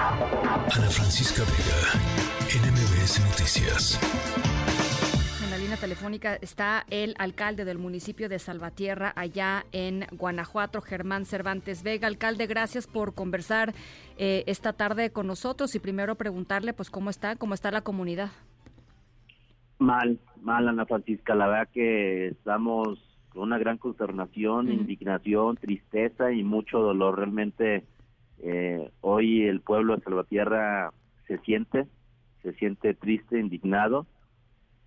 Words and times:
Ana 0.00 0.90
Francisca 0.90 1.42
Vega, 1.42 1.90
NMBS 2.46 3.18
Noticias. 3.18 3.98
En 5.42 5.50
la 5.50 5.58
línea 5.58 5.76
telefónica 5.76 6.36
está 6.36 6.86
el 6.88 7.16
alcalde 7.18 7.64
del 7.64 7.78
municipio 7.78 8.28
de 8.28 8.38
Salvatierra, 8.38 9.12
allá 9.16 9.64
en 9.72 10.06
Guanajuato, 10.12 10.82
Germán 10.82 11.24
Cervantes 11.24 11.82
Vega. 11.82 12.06
Alcalde, 12.06 12.46
gracias 12.46 12.86
por 12.86 13.12
conversar 13.12 13.74
eh, 14.18 14.44
esta 14.46 14.72
tarde 14.72 15.10
con 15.10 15.26
nosotros 15.26 15.74
y 15.74 15.80
primero 15.80 16.14
preguntarle, 16.14 16.72
pues, 16.74 16.90
cómo 16.90 17.10
está, 17.10 17.34
cómo 17.34 17.54
está 17.54 17.72
la 17.72 17.80
comunidad. 17.80 18.30
Mal, 19.80 20.20
mal, 20.40 20.68
Ana 20.68 20.86
Francisca. 20.86 21.34
La 21.34 21.48
verdad 21.48 21.68
que 21.74 22.28
estamos 22.28 23.00
con 23.30 23.42
una 23.42 23.58
gran 23.58 23.78
consternación, 23.78 24.70
indignación, 24.70 25.56
tristeza 25.56 26.30
y 26.30 26.44
mucho 26.44 26.78
dolor. 26.78 27.16
Realmente 27.16 27.84
eh, 28.42 28.90
hoy 29.00 29.44
el 29.44 29.60
pueblo 29.60 29.96
de 29.96 30.02
Salvatierra 30.02 30.92
se 31.26 31.38
siente, 31.38 31.86
se 32.42 32.52
siente 32.54 32.94
triste, 32.94 33.38
indignado. 33.38 34.06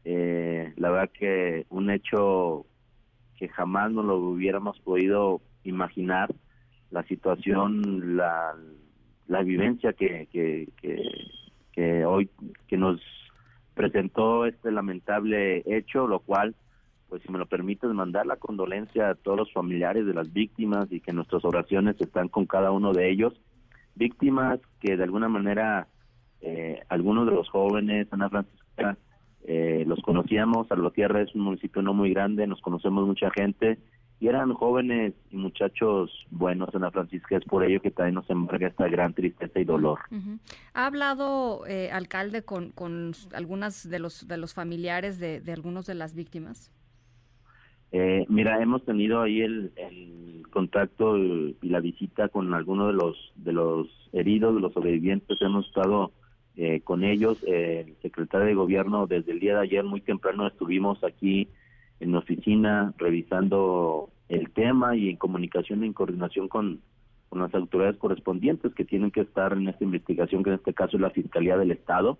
Eh, 0.03 0.73
la 0.77 0.89
verdad 0.89 1.11
que 1.13 1.65
un 1.69 1.91
hecho 1.91 2.65
que 3.37 3.47
jamás 3.49 3.91
no 3.91 4.03
lo 4.03 4.17
hubiéramos 4.17 4.79
podido 4.79 5.41
imaginar, 5.63 6.33
la 6.91 7.03
situación, 7.03 8.17
la, 8.17 8.55
la 9.27 9.43
vivencia 9.43 9.93
que, 9.93 10.27
que, 10.31 10.67
que, 11.73 12.05
hoy 12.05 12.29
que 12.67 12.77
nos 12.77 13.01
presentó 13.73 14.45
este 14.45 14.71
lamentable 14.71 15.63
hecho, 15.65 16.05
lo 16.05 16.19
cual, 16.19 16.53
si 17.21 17.31
me 17.31 17.39
lo 17.39 17.45
permites, 17.45 17.89
mandar 17.91 18.25
la 18.25 18.37
condolencia 18.37 19.09
a 19.09 19.15
todos 19.15 19.37
los 19.37 19.53
familiares 19.53 20.05
de 20.05 20.13
las 20.13 20.31
víctimas 20.31 20.91
y 20.91 20.99
que 20.99 21.13
nuestras 21.13 21.45
oraciones 21.45 21.95
están 21.99 22.27
con 22.27 22.45
cada 22.45 22.71
uno 22.71 22.93
de 22.93 23.09
ellos. 23.09 23.33
Víctimas 23.95 24.59
que 24.79 24.97
de 24.97 25.03
alguna 25.03 25.29
manera 25.29 25.87
eh, 26.41 26.81
algunos 26.89 27.25
de 27.25 27.33
los 27.33 27.49
jóvenes, 27.49 28.07
Ana 28.11 28.29
Francisca, 28.29 28.97
eh, 29.43 29.83
los 29.87 29.99
conocíamos, 30.01 30.67
Salvatierra 30.67 31.21
es 31.21 31.33
un 31.35 31.41
municipio 31.41 31.81
no 31.81 31.93
muy 31.93 32.11
grande, 32.13 32.47
nos 32.47 32.61
conocemos 32.61 33.07
mucha 33.07 33.29
gente 33.31 33.79
y 34.21 34.27
eran 34.27 34.53
jóvenes 34.53 35.13
y 35.31 35.35
muchachos 35.37 36.11
buenos, 36.29 36.69
Ana 36.75 36.91
Francisca, 36.91 37.37
es 37.37 37.43
por 37.43 37.63
ello 37.63 37.81
que 37.81 37.89
también 37.89 38.13
nos 38.13 38.29
embarga 38.29 38.67
esta 38.67 38.87
gran 38.87 39.15
tristeza 39.15 39.59
y 39.59 39.63
dolor. 39.63 39.99
¿Ha 40.75 40.85
hablado, 40.85 41.65
eh, 41.65 41.89
alcalde, 41.91 42.43
con, 42.43 42.69
con 42.69 43.13
algunas 43.33 43.89
de 43.89 43.97
los, 43.97 44.27
de 44.27 44.37
los 44.37 44.53
familiares 44.53 45.17
de, 45.17 45.41
de 45.41 45.53
algunos 45.53 45.87
de 45.87 45.95
las 45.95 46.13
víctimas? 46.13 46.71
Eh, 47.91 48.25
mira, 48.29 48.61
hemos 48.61 48.83
tenido 48.85 49.21
ahí 49.21 49.41
el, 49.41 49.71
el 49.75 50.43
contacto 50.49 51.17
y 51.17 51.55
la 51.61 51.79
visita 51.79 52.29
con 52.29 52.53
algunos 52.53 52.87
de 52.87 52.93
los 52.93 53.33
de 53.35 53.53
los 53.53 53.87
heridos, 54.13 54.55
de 54.55 54.61
los 54.61 54.73
sobrevivientes. 54.73 55.41
Hemos 55.41 55.67
estado 55.67 56.11
eh, 56.55 56.81
con 56.81 57.03
ellos. 57.03 57.43
el 57.43 57.95
secretario 58.01 58.47
de 58.47 58.53
gobierno 58.53 59.07
desde 59.07 59.31
el 59.31 59.39
día 59.39 59.55
de 59.55 59.61
ayer 59.61 59.83
muy 59.83 60.01
temprano 60.01 60.47
estuvimos 60.47 61.03
aquí 61.03 61.49
en 61.99 62.11
la 62.13 62.19
oficina 62.19 62.93
revisando 62.97 64.09
el 64.27 64.49
tema 64.51 64.95
y 64.95 65.09
en 65.09 65.17
comunicación 65.17 65.83
y 65.83 65.87
en 65.87 65.93
coordinación 65.93 66.47
con, 66.47 66.81
con 67.29 67.39
las 67.39 67.53
autoridades 67.53 67.97
correspondientes 67.97 68.73
que 68.73 68.85
tienen 68.85 69.11
que 69.11 69.21
estar 69.21 69.53
en 69.53 69.67
esta 69.67 69.83
investigación, 69.83 70.43
que 70.43 70.49
en 70.49 70.55
este 70.55 70.73
caso 70.73 70.97
es 70.97 71.01
la 71.01 71.11
Fiscalía 71.11 71.57
del 71.57 71.71
Estado, 71.71 72.17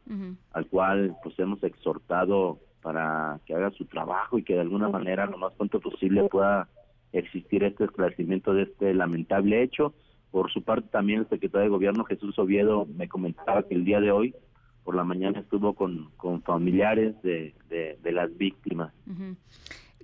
al 0.54 0.68
cual 0.68 1.16
pues 1.24 1.38
hemos 1.40 1.64
exhortado 1.64 2.60
para 2.82 3.40
que 3.46 3.54
haga 3.54 3.72
su 3.72 3.86
trabajo 3.86 4.38
y 4.38 4.44
que 4.44 4.56
de 4.56 4.62
alguna 4.62 4.90
manera 4.90 5.26
lo 5.26 5.38
más 5.38 5.54
pronto 5.54 5.80
posible 5.80 6.28
pueda 6.30 6.68
existir 7.14 7.64
este 7.64 7.86
esclarecimiento 7.86 8.54
de 8.54 8.64
este 8.64 8.94
lamentable 8.94 9.62
hecho. 9.64 9.94
Por 10.32 10.52
su 10.52 10.64
parte 10.64 10.88
también 10.90 11.20
el 11.20 11.30
secretario 11.30 11.66
de 11.66 11.70
Gobierno 11.70 12.04
Jesús 12.06 12.38
Oviedo 12.40 12.86
me 12.86 13.08
comentaba 13.08 13.64
que 13.64 13.76
el 13.76 13.86
día 13.86 14.00
de 14.00 14.12
hoy 14.12 14.36
por 14.84 14.96
la 14.96 15.04
mañana 15.04 15.40
estuvo 15.40 15.74
con, 15.76 16.10
con 16.18 16.42
familiares 16.42 17.22
de, 17.22 17.54
de, 17.70 18.12
las 18.12 18.36
víctimas. 18.36 18.92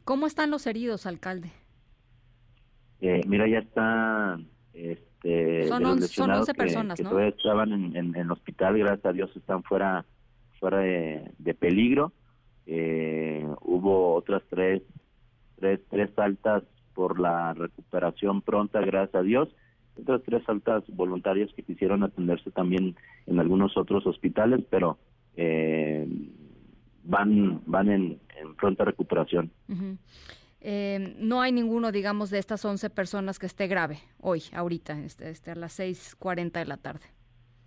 ¿Cómo 0.03 0.27
están 0.27 0.51
los 0.51 0.67
heridos, 0.67 1.07
alcalde? 1.07 1.51
Eh, 3.01 3.21
mira, 3.27 3.47
ya 3.47 3.59
está 3.59 4.39
este, 4.73 5.67
son, 5.67 5.85
11, 5.85 6.53
personas, 6.53 7.01
¿no? 7.01 7.09
todavía 7.09 7.29
estaban 7.29 7.71
en, 7.73 7.95
en, 7.95 8.15
el 8.15 8.31
hospital, 8.31 8.77
gracias 8.77 9.05
a 9.05 9.13
Dios 9.13 9.35
están 9.35 9.63
fuera, 9.63 10.05
fuera 10.59 10.79
de, 10.79 11.55
peligro. 11.59 12.13
Eh, 12.67 13.47
hubo 13.61 14.13
otras 14.13 14.43
tres, 14.49 14.83
tres, 15.59 15.79
tres 15.89 16.11
altas 16.19 16.63
por 16.93 17.19
la 17.19 17.53
recuperación 17.53 18.41
pronta, 18.41 18.81
gracias 18.81 19.15
a 19.15 19.23
Dios 19.23 19.49
otras 20.01 20.21
tres 20.23 20.47
altas 20.47 20.83
voluntarias 20.87 21.51
que 21.55 21.63
quisieron 21.63 22.03
atenderse 22.03 22.51
también 22.51 22.95
en 23.25 23.39
algunos 23.39 23.75
otros 23.77 24.05
hospitales, 24.05 24.63
pero 24.69 24.97
eh, 25.35 26.07
van 27.03 27.61
van 27.65 27.89
en, 27.89 28.19
pronta 28.57 28.85
recuperación. 28.85 29.51
Eh, 30.61 31.15
no 31.19 31.41
hay 31.41 31.51
ninguno, 31.51 31.91
digamos, 31.91 32.29
de 32.29 32.39
estas 32.39 32.63
11 32.65 32.89
personas 32.89 33.39
que 33.39 33.45
esté 33.45 33.67
grave 33.67 33.99
hoy, 34.19 34.43
ahorita, 34.53 34.99
este, 34.99 35.29
este, 35.29 35.51
a 35.51 35.55
las 35.55 35.79
6.40 35.79 36.51
de 36.51 36.65
la 36.65 36.77
tarde. 36.77 37.05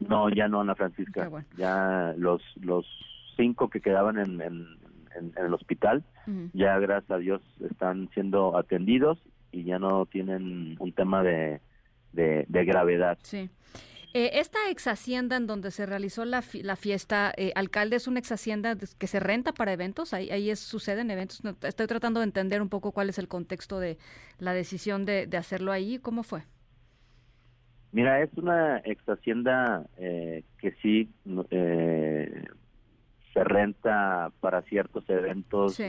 No, 0.00 0.28
ya 0.30 0.48
no, 0.48 0.60
Ana 0.60 0.74
Francisca. 0.74 1.30
Ya 1.56 2.14
los 2.16 2.42
los 2.60 2.86
cinco 3.36 3.68
que 3.68 3.80
quedaban 3.80 4.18
en, 4.18 4.40
en, 4.40 4.66
el 5.36 5.54
hospital, 5.54 6.04
ya 6.52 6.78
gracias 6.78 7.10
a 7.10 7.18
Dios 7.18 7.42
están 7.68 8.08
siendo 8.14 8.56
atendidos 8.56 9.18
y 9.52 9.64
ya 9.64 9.78
no 9.78 10.06
tienen 10.06 10.76
un 10.78 10.92
tema 10.92 11.22
de 11.22 11.60
de, 12.12 12.64
gravedad. 12.64 13.18
Sí. 13.22 13.50
Eh, 14.12 14.30
esta 14.34 14.58
ex 14.70 14.88
hacienda 14.88 15.36
en 15.36 15.46
donde 15.46 15.70
se 15.70 15.86
realizó 15.86 16.24
la, 16.24 16.42
la 16.62 16.74
fiesta, 16.74 17.32
eh, 17.36 17.52
alcalde, 17.54 17.96
es 17.96 18.08
una 18.08 18.18
ex 18.18 18.32
hacienda 18.32 18.76
que 18.76 19.06
se 19.06 19.20
renta 19.20 19.52
para 19.52 19.72
eventos, 19.72 20.12
ahí, 20.12 20.30
ahí 20.30 20.50
es, 20.50 20.58
suceden 20.58 21.12
eventos. 21.12 21.40
estoy 21.62 21.86
tratando 21.86 22.18
de 22.18 22.24
entender 22.24 22.60
un 22.60 22.68
poco 22.68 22.90
cuál 22.90 23.08
es 23.08 23.18
el 23.18 23.28
contexto 23.28 23.78
de 23.78 23.98
la 24.38 24.52
decisión 24.52 25.04
de, 25.04 25.28
hacerlo 25.36 25.70
ahí. 25.70 25.98
¿Cómo 25.98 26.24
fue? 26.24 26.42
Mira, 27.92 28.20
es 28.22 28.30
una 28.36 28.78
ex 28.84 29.08
hacienda 29.08 29.86
eh, 29.96 30.44
que 30.58 30.72
sí 30.82 31.08
eh, 31.50 32.09
se 33.32 33.44
renta 33.44 34.32
para 34.40 34.62
ciertos 34.62 35.08
eventos, 35.08 35.80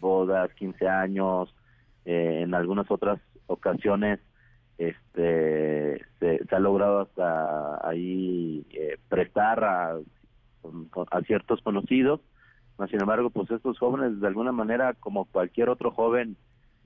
bodas, 0.00 0.52
15 0.54 0.88
años, 0.88 1.54
en 2.04 2.54
algunas 2.54 2.90
otras 2.90 3.20
ocasiones 3.46 4.20
este 4.78 6.00
se, 6.20 6.40
ha 6.50 6.58
logrado 6.60 7.00
hasta 7.00 7.88
ahí 7.88 8.64
eh, 8.70 8.96
prestar 9.08 9.64
a, 9.64 9.96
a 11.10 11.20
ciertos 11.22 11.60
conocidos 11.62 12.20
sin 12.88 13.00
embargo 13.00 13.30
pues 13.30 13.50
estos 13.50 13.76
jóvenes 13.78 14.20
de 14.20 14.26
alguna 14.28 14.52
manera 14.52 14.94
como 14.94 15.24
cualquier 15.24 15.68
otro 15.68 15.90
joven 15.90 16.36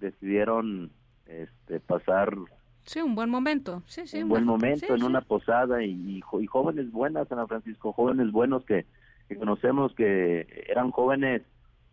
decidieron 0.00 0.90
este 1.26 1.80
pasar 1.80 2.34
sí 2.84 3.02
un 3.02 3.14
buen 3.14 3.28
momento 3.28 3.82
sí 3.86 4.06
sí 4.06 4.22
un 4.22 4.30
buen 4.30 4.46
momento 4.46 4.94
en 4.94 5.02
una 5.02 5.20
posada 5.20 5.84
y, 5.84 6.22
y, 6.40 6.46
jóvenes 6.46 6.90
buenas 6.90 7.28
San 7.28 7.46
Francisco 7.46 7.92
jóvenes 7.92 8.32
buenos 8.32 8.64
que, 8.64 8.86
que 9.28 9.36
conocemos 9.36 9.94
que 9.94 10.64
eran 10.68 10.90
jóvenes 10.90 11.42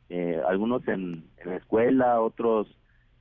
eh, 0.10 0.42
algunos 0.48 0.88
en, 0.88 1.26
en 1.38 1.50
la 1.50 1.58
escuela 1.58 2.22
otros 2.22 2.68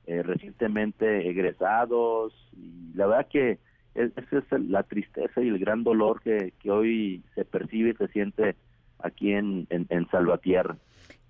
eh, 0.07 0.23
recientemente 0.23 1.29
egresados 1.29 2.33
y 2.57 2.93
la 2.95 3.05
verdad 3.05 3.27
que 3.27 3.59
esa 3.93 4.37
es 4.37 4.61
la 4.67 4.83
tristeza 4.83 5.41
y 5.41 5.49
el 5.49 5.59
gran 5.59 5.83
dolor 5.83 6.21
que, 6.21 6.53
que 6.59 6.71
hoy 6.71 7.23
se 7.35 7.45
percibe 7.45 7.91
y 7.91 7.93
se 7.93 8.07
siente 8.07 8.55
aquí 8.99 9.33
en, 9.33 9.67
en, 9.69 10.09
Salvatierra. 10.09 10.77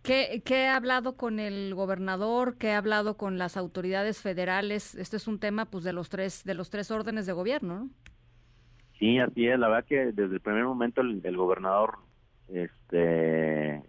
¿Qué, 0.02 0.42
¿Qué, 0.46 0.68
ha 0.68 0.76
hablado 0.76 1.18
con 1.18 1.40
el 1.40 1.74
gobernador? 1.76 2.58
¿Qué 2.58 2.72
ha 2.72 2.78
hablado 2.78 3.18
con 3.18 3.38
las 3.38 3.58
autoridades 3.58 4.22
federales? 4.22 4.96
Este 4.96 5.18
es 5.18 5.28
un 5.28 5.40
tema 5.40 5.66
pues 5.66 5.84
de 5.84 5.94
los 5.94 6.10
tres 6.10 6.44
de 6.44 6.54
los 6.54 6.70
tres 6.70 6.90
órdenes 6.92 7.26
de 7.26 7.34
gobierno, 7.34 7.80
¿no? 7.80 7.90
Sí, 8.98 9.18
así 9.20 9.48
es. 9.48 9.58
La 9.60 9.68
verdad 9.68 9.86
que 9.86 10.12
desde 10.12 10.36
el 10.36 10.42
primer 10.42 10.66
momento 10.66 11.02
el, 11.02 11.22
el 11.24 11.38
gobernador, 11.38 11.98
este, 12.54 13.82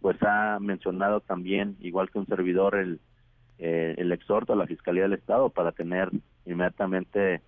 pues 0.00 0.16
ha 0.22 0.58
mencionado 0.60 1.20
también, 1.20 1.76
igual 1.80 2.10
que 2.10 2.18
un 2.18 2.26
servidor, 2.26 2.76
el, 2.76 3.00
eh, 3.58 3.94
el 3.98 4.12
exhorto 4.12 4.52
a 4.52 4.56
la 4.56 4.66
Fiscalía 4.66 5.04
del 5.04 5.14
Estado 5.14 5.50
para 5.50 5.72
tener 5.72 6.10
inmediatamente 6.46 7.42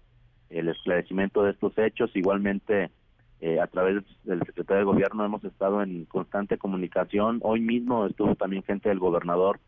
el 0.50 0.68
esclarecimiento 0.68 1.42
de 1.42 1.52
estos 1.52 1.76
hechos. 1.78 2.10
Igualmente, 2.14 2.90
eh, 3.40 3.60
a 3.60 3.66
través 3.66 4.04
del 4.24 4.40
secretario 4.40 4.78
de 4.78 4.92
Gobierno 4.92 5.24
hemos 5.24 5.44
estado 5.44 5.82
en 5.82 6.04
constante 6.06 6.58
comunicación. 6.58 7.40
Hoy 7.42 7.60
mismo 7.60 8.06
estuvo 8.06 8.34
también 8.34 8.62
gente 8.62 8.88
del 8.88 8.98
gobernador 8.98 9.60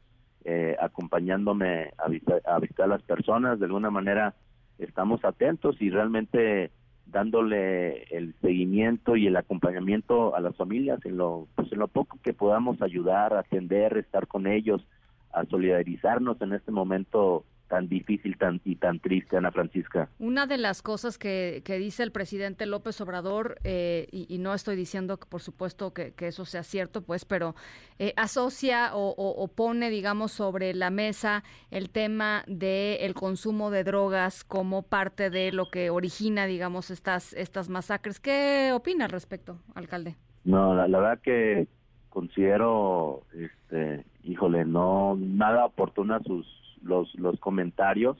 eh, 0.44 0.76
acompañándome 0.80 1.90
a, 1.98 2.08
visitar, 2.08 2.40
a 2.46 2.58
visitar 2.58 2.86
a 2.86 2.94
las 2.94 3.02
personas. 3.02 3.58
De 3.58 3.66
alguna 3.66 3.90
manera 3.90 4.34
estamos 4.78 5.24
atentos 5.24 5.76
y 5.80 5.90
realmente 5.90 6.70
dándole 7.10 8.02
el 8.04 8.34
seguimiento 8.40 9.16
y 9.16 9.26
el 9.26 9.36
acompañamiento 9.36 10.34
a 10.34 10.40
las 10.40 10.56
familias 10.56 11.00
en 11.04 11.16
lo 11.16 11.48
pues 11.54 11.72
en 11.72 11.78
lo 11.78 11.88
poco 11.88 12.18
que 12.22 12.32
podamos 12.32 12.82
ayudar, 12.82 13.34
atender, 13.34 13.96
estar 13.96 14.26
con 14.26 14.46
ellos, 14.46 14.86
a 15.32 15.44
solidarizarnos 15.46 16.40
en 16.42 16.52
este 16.52 16.70
momento 16.70 17.44
tan 17.68 17.88
difícil 17.88 18.36
tan 18.38 18.60
y 18.64 18.76
tan 18.76 18.98
triste, 18.98 19.36
Ana 19.36 19.52
Francisca. 19.52 20.08
Una 20.18 20.46
de 20.46 20.58
las 20.58 20.82
cosas 20.82 21.18
que, 21.18 21.62
que 21.64 21.78
dice 21.78 22.02
el 22.02 22.10
presidente 22.10 22.66
López 22.66 23.00
Obrador, 23.00 23.58
eh, 23.64 24.08
y, 24.10 24.38
no 24.38 24.54
estoy 24.54 24.76
diciendo 24.76 25.18
que 25.18 25.26
por 25.26 25.40
supuesto 25.40 25.92
que, 25.92 26.14
eso 26.18 26.44
sea 26.44 26.62
cierto, 26.62 27.02
pues, 27.02 27.24
pero 27.24 27.54
eh, 27.98 28.12
asocia 28.16 28.90
o, 28.94 29.48
pone, 29.54 29.90
digamos, 29.90 30.32
sobre 30.32 30.74
la 30.74 30.90
mesa 30.90 31.44
el 31.70 31.90
tema 31.90 32.44
del 32.46 32.98
el 33.00 33.14
consumo 33.14 33.70
de 33.70 33.84
drogas 33.84 34.44
como 34.44 34.82
parte 34.82 35.30
de 35.30 35.52
lo 35.52 35.70
que 35.70 35.90
origina, 35.90 36.46
digamos, 36.46 36.90
estas, 36.90 37.32
estas 37.34 37.68
masacres. 37.68 38.20
¿Qué 38.20 38.70
opina 38.74 39.06
al 39.06 39.10
respecto, 39.10 39.58
alcalde? 39.74 40.16
No, 40.44 40.74
la, 40.74 40.88
la 40.88 40.98
verdad 40.98 41.20
que 41.22 41.68
considero, 42.08 43.22
este, 43.34 44.04
híjole, 44.24 44.64
no 44.64 45.16
nada 45.18 45.66
oportuna 45.66 46.20
sus 46.20 46.46
los, 46.82 47.14
los 47.14 47.38
comentarios. 47.40 48.16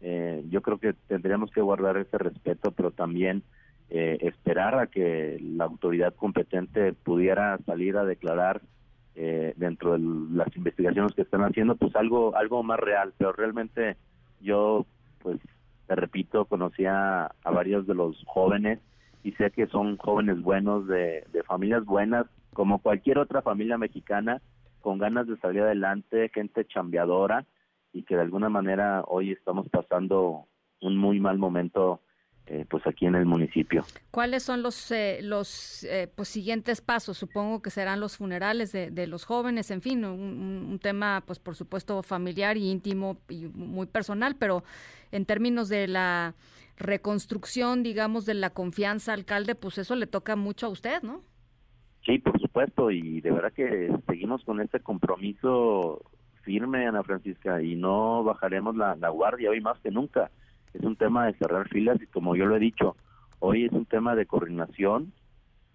Eh, 0.00 0.44
yo 0.48 0.62
creo 0.62 0.78
que 0.78 0.94
tendríamos 1.08 1.50
que 1.50 1.60
guardar 1.60 1.96
ese 1.96 2.16
respeto, 2.18 2.70
pero 2.72 2.90
también 2.90 3.42
eh, 3.90 4.18
esperar 4.22 4.78
a 4.78 4.86
que 4.86 5.38
la 5.42 5.64
autoridad 5.64 6.14
competente 6.14 6.92
pudiera 6.92 7.58
salir 7.66 7.96
a 7.96 8.04
declarar 8.04 8.62
eh, 9.14 9.52
dentro 9.56 9.92
de 9.92 9.98
las 10.32 10.56
investigaciones 10.56 11.12
que 11.12 11.22
están 11.22 11.42
haciendo, 11.42 11.76
pues 11.76 11.94
algo 11.96 12.34
algo 12.36 12.62
más 12.62 12.80
real. 12.80 13.12
Pero 13.18 13.32
realmente 13.32 13.96
yo, 14.40 14.86
pues, 15.22 15.38
te 15.86 15.94
repito, 15.96 16.46
conocía 16.46 17.26
a 17.26 17.50
varios 17.50 17.86
de 17.86 17.94
los 17.94 18.22
jóvenes 18.26 18.78
y 19.22 19.32
sé 19.32 19.50
que 19.50 19.66
son 19.66 19.98
jóvenes 19.98 20.40
buenos 20.40 20.86
de, 20.86 21.24
de 21.32 21.42
familias 21.42 21.84
buenas, 21.84 22.26
como 22.54 22.78
cualquier 22.78 23.18
otra 23.18 23.42
familia 23.42 23.76
mexicana, 23.76 24.40
con 24.80 24.98
ganas 24.98 25.26
de 25.26 25.36
salir 25.38 25.62
adelante, 25.62 26.30
gente 26.32 26.64
chambeadora 26.64 27.44
y 27.92 28.02
que 28.04 28.16
de 28.16 28.22
alguna 28.22 28.48
manera 28.48 29.02
hoy 29.06 29.32
estamos 29.32 29.68
pasando 29.68 30.46
un 30.80 30.96
muy 30.96 31.20
mal 31.20 31.38
momento 31.38 32.00
eh, 32.46 32.66
pues 32.68 32.84
aquí 32.86 33.06
en 33.06 33.14
el 33.14 33.26
municipio. 33.26 33.84
¿Cuáles 34.10 34.42
son 34.42 34.62
los 34.62 34.90
eh, 34.90 35.20
los 35.22 35.84
eh, 35.84 36.10
pues 36.12 36.28
siguientes 36.28 36.80
pasos? 36.80 37.16
Supongo 37.16 37.62
que 37.62 37.70
serán 37.70 38.00
los 38.00 38.16
funerales 38.16 38.72
de, 38.72 38.90
de 38.90 39.06
los 39.06 39.24
jóvenes, 39.24 39.70
en 39.70 39.82
fin, 39.82 40.04
un, 40.04 40.66
un, 40.68 40.78
tema 40.80 41.22
pues 41.24 41.38
por 41.38 41.54
supuesto 41.54 42.02
familiar 42.02 42.56
y 42.56 42.68
íntimo 42.68 43.18
y 43.28 43.46
muy 43.46 43.86
personal, 43.86 44.34
pero 44.36 44.64
en 45.12 45.26
términos 45.26 45.68
de 45.68 45.86
la 45.86 46.34
reconstrucción, 46.76 47.84
digamos, 47.84 48.26
de 48.26 48.34
la 48.34 48.50
confianza, 48.50 49.12
alcalde, 49.12 49.54
pues 49.54 49.78
eso 49.78 49.94
le 49.94 50.08
toca 50.08 50.34
mucho 50.34 50.66
a 50.66 50.70
usted, 50.70 51.02
¿no? 51.02 51.22
Sí, 52.04 52.18
por 52.18 52.40
supuesto, 52.40 52.90
y 52.90 53.20
de 53.20 53.30
verdad 53.30 53.52
que 53.52 53.94
seguimos 54.08 54.42
con 54.44 54.60
ese 54.60 54.80
compromiso 54.80 56.02
firme, 56.50 56.84
Ana 56.84 57.04
Francisca, 57.04 57.62
y 57.62 57.76
no 57.76 58.24
bajaremos 58.24 58.74
la, 58.74 59.08
guardia 59.08 59.50
hoy 59.50 59.60
más 59.60 59.78
que 59.78 59.92
nunca. 59.92 60.32
Es 60.74 60.82
un 60.82 60.96
tema 60.96 61.26
de 61.26 61.34
cerrar 61.34 61.68
filas 61.68 62.02
y 62.02 62.08
como 62.08 62.34
yo 62.34 62.46
lo 62.46 62.56
he 62.56 62.58
dicho, 62.58 62.96
hoy 63.38 63.66
es 63.66 63.72
un 63.72 63.86
tema 63.86 64.16
de 64.16 64.26
coordinación 64.26 65.12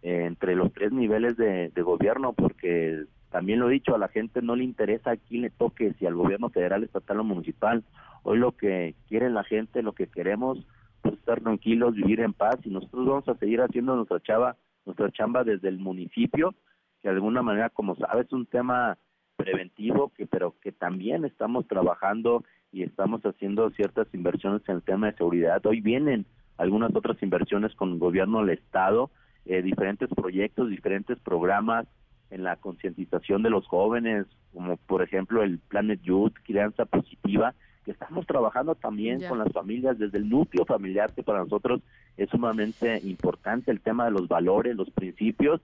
eh, 0.01 0.25
entre 0.25 0.54
los 0.54 0.74
tres 0.74 0.92
niveles 0.92 1.38
de, 1.38 1.72
gobierno, 1.77 2.33
porque 2.33 3.06
también 3.31 3.60
lo 3.60 3.69
he 3.69 3.74
dicho, 3.74 3.95
a 3.95 3.98
la 3.98 4.10
gente 4.10 4.42
no 4.42 4.57
le 4.57 4.66
interesa 4.66 5.12
a 5.12 5.16
quién 5.16 5.44
le 5.44 5.50
toque, 5.50 5.94
si 5.94 6.06
al 6.06 6.16
gobierno 6.16 6.50
federal, 6.50 6.83
estatal 6.83 7.21
o 7.21 7.24
municipal. 7.24 7.86
Hoy 8.24 8.38
lo 8.38 8.51
que 8.51 8.95
quiere 9.07 9.30
la 9.30 9.45
gente, 9.45 9.81
lo 9.81 9.94
que 9.94 10.07
queremos, 10.07 10.68
pues 11.01 11.16
estar 11.16 11.39
tranquilos, 11.39 11.95
vivir 11.95 12.19
en 12.19 12.33
paz 12.33 12.57
y 12.66 12.69
nosotros 12.69 13.06
vamos 13.06 13.30
a 13.30 13.36
seguir 13.36 13.62
haciendo 13.62 13.95
nuestra 13.95 14.19
chava, 14.19 14.57
nuestra 14.86 15.10
chamba 15.12 15.45
desde 15.45 15.69
el 15.69 15.80
municipio, 15.80 16.54
que 17.01 17.07
de 17.07 17.16
alguna 17.16 17.42
manera, 17.42 17.69
como 17.69 17.95
sabes, 17.95 18.25
es 18.25 18.33
un 18.33 18.45
tema 18.45 18.98
preventivo, 19.36 20.12
que 20.16 20.26
pero 20.26 20.56
que 20.62 20.72
también 20.72 21.26
estamos 21.26 21.68
trabajando 21.68 22.44
y 22.72 22.84
estamos 22.84 23.22
haciendo 23.22 23.70
ciertas 23.72 24.08
inversiones 24.14 24.62
en 24.68 24.76
el 24.76 24.82
tema 24.82 25.08
de 25.08 25.18
seguridad. 25.18 25.66
Hoy 25.66 25.82
vienen 25.82 26.26
algunas 26.58 26.96
otras 26.96 27.22
inversiones 27.22 27.74
con 27.76 27.94
el 27.94 28.00
gobierno 28.00 28.40
del 28.40 28.58
estado, 28.58 29.12
eh, 29.46 29.62
diferentes 29.62 30.10
proyectos, 30.10 30.70
diferentes 30.70 31.18
programas 31.20 31.88
en 32.32 32.44
la 32.44 32.56
concientización 32.56 33.44
de 33.44 33.50
los 33.50 33.68
jóvenes, 33.68 34.26
como 34.54 34.78
por 34.78 35.02
ejemplo 35.04 35.44
el 35.44 35.60
Planet 35.60 36.02
Youth, 36.02 36.34
Crianza 36.44 36.86
Positiva, 36.86 37.54
que 37.86 37.92
estamos 37.92 38.26
trabajando 38.26 38.74
también 38.76 39.22
con 39.28 39.38
las 39.38 39.52
familias 39.54 40.00
desde 40.00 40.18
el 40.18 40.28
núcleo 40.28 40.66
familiar, 40.66 41.14
que 41.14 41.24
para 41.24 41.40
nosotros 41.40 41.81
es 42.18 42.30
sumamente 42.30 43.00
importante 43.04 43.70
el 43.70 43.80
tema 43.80 44.06
de 44.06 44.12
los 44.12 44.28
valores, 44.28 44.76
los 44.76 44.90
principios, 44.90 45.62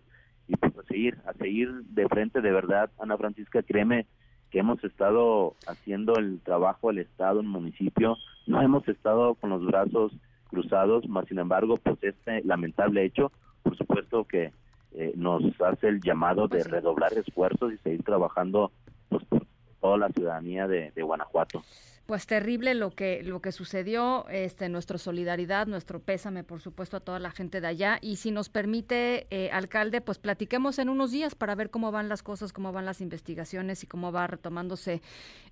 y 0.51 0.57
pues 0.57 0.77
a 0.77 0.83
seguir, 0.83 1.17
a 1.25 1.33
seguir 1.33 1.71
de 1.85 2.07
frente 2.09 2.41
de 2.41 2.51
verdad, 2.51 2.91
Ana 2.99 3.17
Francisca, 3.17 3.63
créeme 3.63 4.05
que 4.49 4.59
hemos 4.59 4.83
estado 4.83 5.55
haciendo 5.65 6.15
el 6.15 6.41
trabajo 6.41 6.89
del 6.89 6.99
Estado, 6.99 7.39
el 7.39 7.47
municipio, 7.47 8.17
no 8.47 8.61
hemos 8.61 8.85
estado 8.89 9.35
con 9.35 9.49
los 9.49 9.65
brazos 9.65 10.11
cruzados, 10.49 11.07
más 11.07 11.25
sin 11.27 11.39
embargo, 11.39 11.77
pues 11.77 11.97
este 12.03 12.43
lamentable 12.43 13.05
hecho, 13.05 13.31
por 13.63 13.77
supuesto 13.77 14.25
que 14.25 14.51
eh, 14.93 15.13
nos 15.15 15.41
hace 15.61 15.87
el 15.87 16.01
llamado 16.01 16.49
de 16.49 16.65
redoblar 16.65 17.13
esfuerzos 17.13 17.71
y 17.71 17.77
seguir 17.77 18.03
trabajando 18.03 18.73
pues, 19.07 19.23
por 19.23 19.45
toda 19.79 19.97
la 19.97 20.09
ciudadanía 20.09 20.67
de 20.67 20.91
Guanajuato. 21.01 21.63
Pues 22.05 22.27
terrible 22.27 22.73
lo 22.73 22.91
que 22.91 23.23
lo 23.23 23.41
que 23.41 23.51
sucedió, 23.51 24.27
este 24.29 24.67
nuestra 24.69 24.97
solidaridad, 24.97 25.67
nuestro 25.67 25.99
pésame, 25.99 26.43
por 26.43 26.59
supuesto, 26.59 26.97
a 26.97 26.99
toda 26.99 27.19
la 27.19 27.31
gente 27.31 27.61
de 27.61 27.67
allá. 27.67 27.99
Y 28.01 28.17
si 28.17 28.31
nos 28.31 28.49
permite, 28.49 29.27
eh, 29.29 29.49
alcalde, 29.51 30.01
pues 30.01 30.17
platiquemos 30.17 30.79
en 30.79 30.89
unos 30.89 31.11
días 31.11 31.35
para 31.35 31.55
ver 31.55 31.69
cómo 31.69 31.91
van 31.91 32.09
las 32.09 32.23
cosas, 32.23 32.51
cómo 32.53 32.73
van 32.73 32.85
las 32.85 33.01
investigaciones 33.01 33.83
y 33.83 33.87
cómo 33.87 34.11
va 34.11 34.27
retomándose 34.27 35.01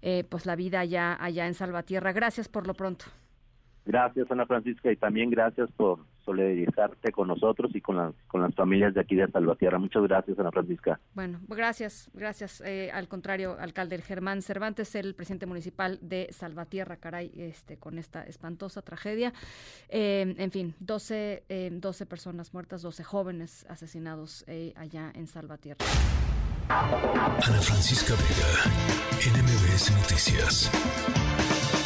eh, 0.02 0.26
pues 0.28 0.46
la 0.46 0.56
vida 0.56 0.82
allá 0.82 1.18
allá 1.24 1.48
en 1.48 1.54
Salvatierra. 1.54 2.12
Gracias 2.12 2.50
por 2.50 2.68
lo 2.68 2.74
pronto. 2.74 3.06
Gracias, 3.86 4.30
Ana 4.30 4.46
Francisca, 4.46 4.92
y 4.92 4.98
también 4.98 5.30
gracias 5.30 5.72
por 5.72 6.00
solidarizarte 6.30 7.12
con 7.12 7.28
nosotros 7.28 7.72
y 7.74 7.82
con, 7.82 7.98
las 7.98 8.14
con 8.28 8.42
las 8.42 8.54
familias 8.54 8.94
de 8.94 9.02
aquí 9.02 9.16
de 9.16 9.28
Salvatierra. 9.32 9.80
Muchas 9.80 10.04
gracias, 10.04 10.38
Ana 10.38 10.52
Francisca. 10.52 11.00
Bueno, 11.16 11.40
gracias, 11.48 12.10
gracias. 12.14 12.62
Eh, 12.62 12.92
al 12.94 13.08
contrario, 13.08 13.58
alcalde 13.60 13.98
Germán 14.00 14.44
Cervantes, 14.44 14.94
el 14.94 15.16
presidente 15.16 15.48
municipal 15.48 15.98
de 16.02 16.28
Salvatierra, 16.32 16.98
caray, 16.98 17.32
este, 17.36 17.78
con 17.78 17.98
esta 17.98 18.24
espantosa 18.24 18.84
tragedia. 18.84 19.34
Eh, 19.90 20.36
en 20.38 20.52
fin, 20.52 20.76
12, 20.80 21.44
eh, 21.50 21.70
12 21.72 22.06
personas 22.06 22.54
muertas, 22.54 22.84
12 22.84 23.04
jóvenes 23.04 23.66
asesinados 23.68 24.44
eh, 24.48 24.74
allá 24.76 25.12
en 25.16 25.26
Salvatierra. 25.26 25.84
Ana 26.70 27.62
Francisca 27.62 28.14
Vega, 28.14 28.52
NMBS 29.34 29.92
Noticias. 29.98 31.79